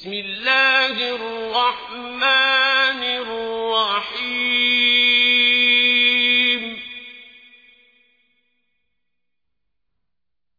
بسم 0.00 0.12
الله 0.12 0.96
الرحمن 1.14 3.02
الرحيم. 3.04 4.20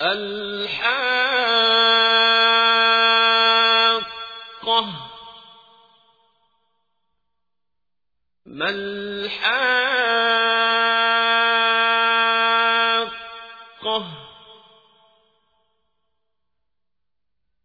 الحاقة. 0.00 0.86
ما 8.46 8.70
الحاقة؟ 8.70 9.66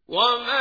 وما 0.08 0.61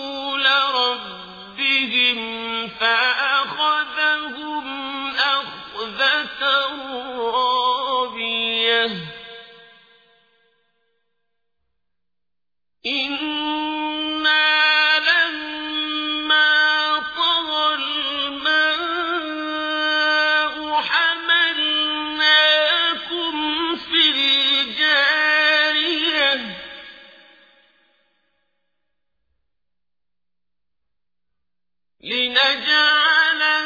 لنجعلها 32.03 33.61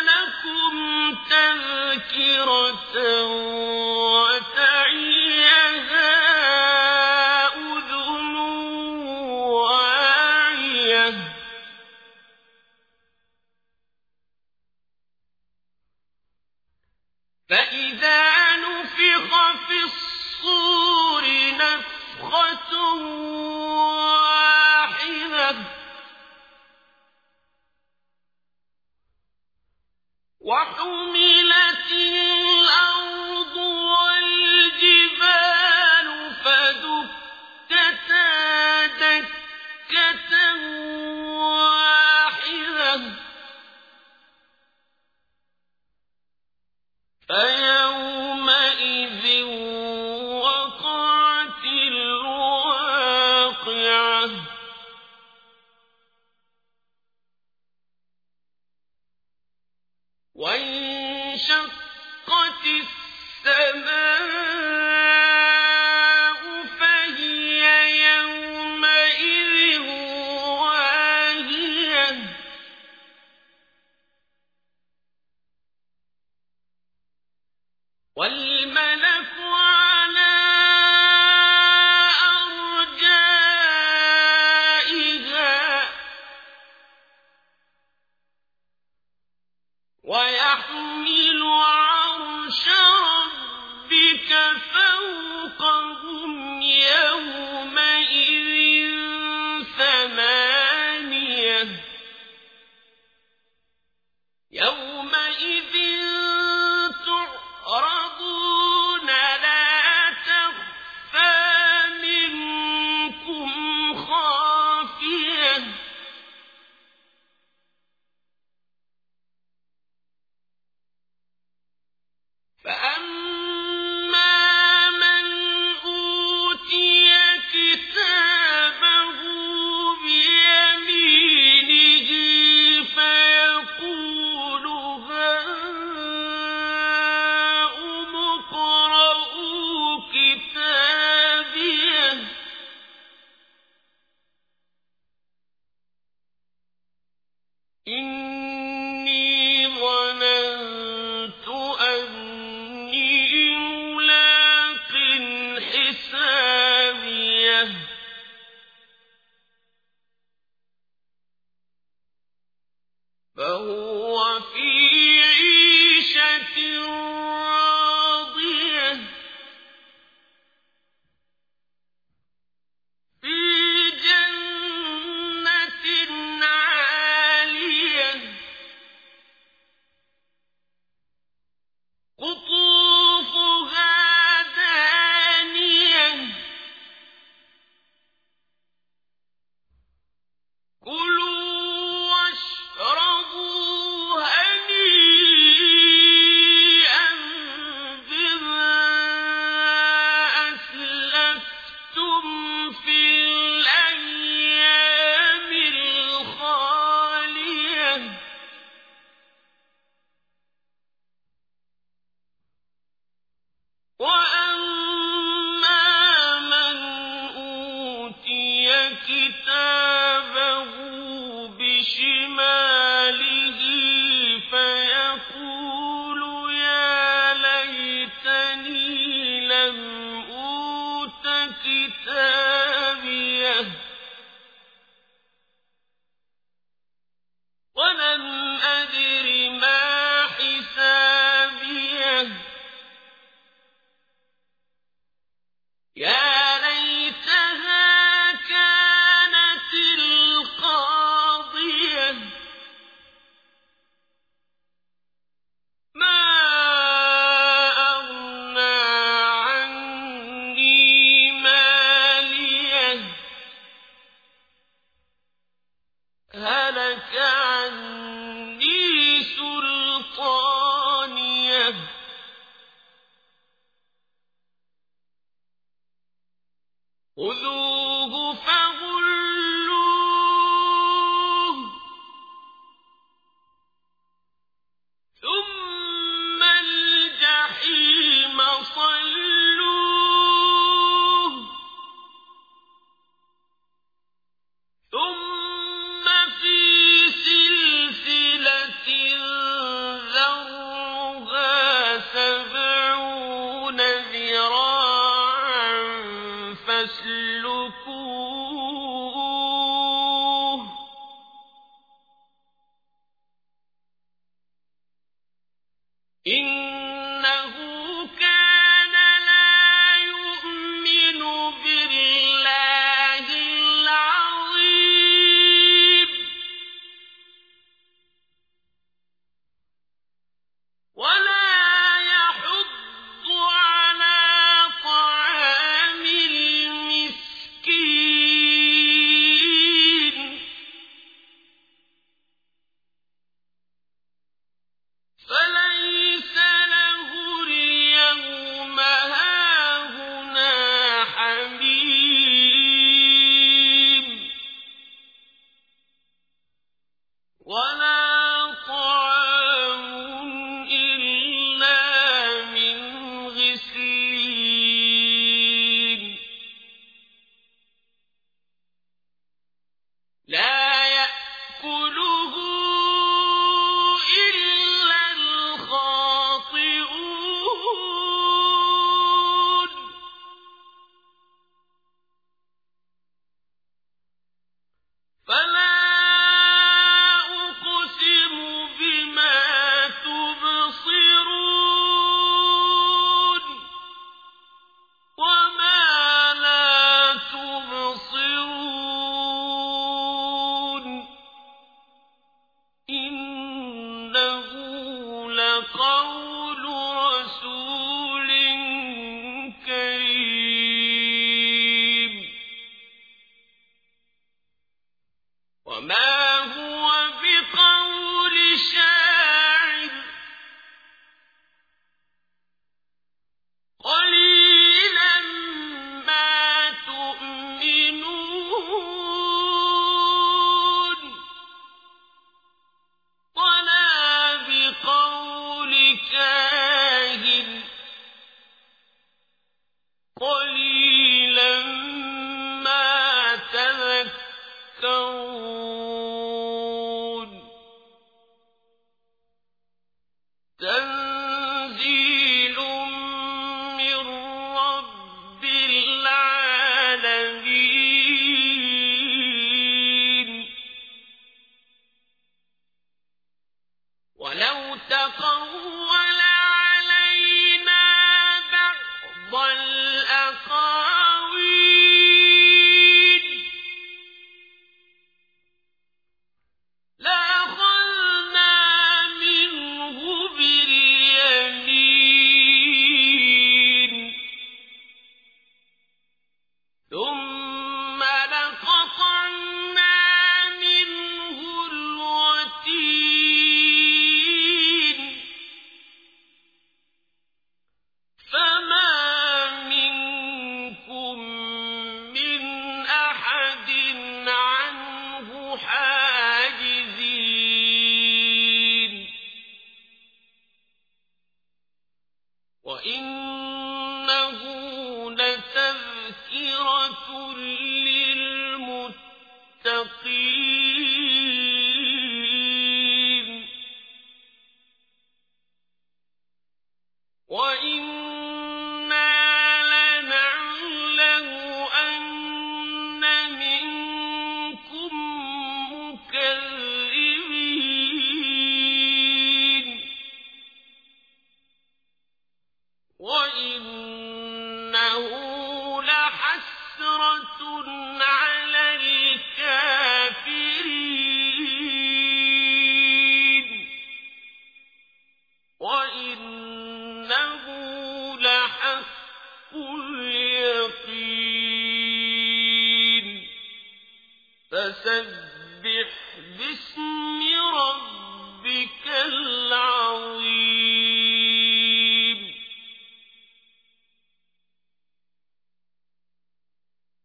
لكم 0.00 1.14
تذكرة 1.30 2.96
وتعيها 4.14 5.34
أذن 7.56 8.36
واعية. 9.54 11.14
فإذا 17.50 18.56
نفخ 18.56 19.30
في 19.68 19.78
الصور 19.84 21.24
نفخة 21.54 22.72
فيا 47.34 47.73